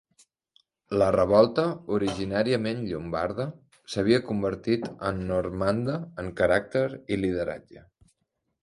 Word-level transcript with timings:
La 1.01 1.09
revolta, 1.15 1.65
originàriament 1.97 2.81
llombarda, 2.93 3.47
s'havia 3.97 4.23
convertit 4.31 4.89
en 5.11 5.25
normanda 5.35 6.03
en 6.25 6.35
caràcter 6.43 6.87
i 6.97 7.23
lideratge. 7.25 7.89